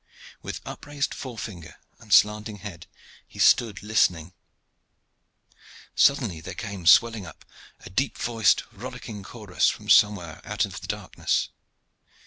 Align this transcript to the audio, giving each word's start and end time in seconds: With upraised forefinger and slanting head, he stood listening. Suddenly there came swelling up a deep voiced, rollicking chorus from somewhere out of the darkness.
With 0.41 0.61
upraised 0.65 1.13
forefinger 1.13 1.75
and 1.99 2.11
slanting 2.11 2.55
head, 2.55 2.87
he 3.27 3.37
stood 3.37 3.83
listening. 3.83 4.33
Suddenly 5.93 6.41
there 6.41 6.55
came 6.55 6.87
swelling 6.87 7.27
up 7.27 7.45
a 7.81 7.91
deep 7.91 8.17
voiced, 8.17 8.63
rollicking 8.71 9.21
chorus 9.21 9.69
from 9.69 9.89
somewhere 9.91 10.41
out 10.43 10.65
of 10.65 10.81
the 10.81 10.87
darkness. 10.87 11.49